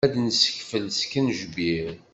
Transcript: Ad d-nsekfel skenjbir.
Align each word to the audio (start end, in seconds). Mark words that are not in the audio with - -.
Ad 0.07 0.11
d-nsekfel 0.13 0.85
skenjbir. 0.99 1.89